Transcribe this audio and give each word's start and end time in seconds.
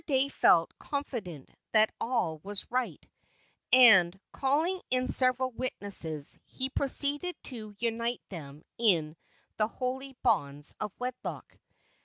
Dey 0.07 0.29
felt 0.29 0.75
confident 0.79 1.51
that 1.73 1.91
all 1.99 2.39
was 2.43 2.71
right, 2.71 3.07
and, 3.71 4.19
calling 4.31 4.81
in 4.89 5.07
several 5.07 5.51
witnesses, 5.51 6.39
he 6.47 6.69
proceeded 6.69 7.35
to 7.43 7.75
unite 7.77 8.23
them 8.29 8.63
in 8.79 9.15
the 9.57 9.67
holy 9.67 10.17
bonds 10.23 10.73
of 10.79 10.91
wedlock. 10.97 11.55